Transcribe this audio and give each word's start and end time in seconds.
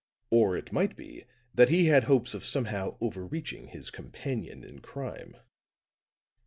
Or 0.31 0.57
it 0.57 0.71
might 0.71 0.97
be 0.97 1.25
that 1.53 1.69
he 1.69 1.85
had 1.85 2.05
hopes 2.05 2.33
of 2.33 2.43
somehow 2.43 2.97
over 3.01 3.23
reaching 3.23 3.67
his 3.67 3.91
companion 3.91 4.63
in 4.63 4.79
crime." 4.79 5.37